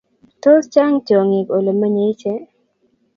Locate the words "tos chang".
0.41-0.95